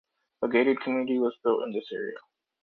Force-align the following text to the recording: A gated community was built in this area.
A 0.41 0.47
gated 0.47 0.81
community 0.81 1.19
was 1.19 1.37
built 1.43 1.61
in 1.61 1.73
this 1.73 1.91
area. 1.91 2.17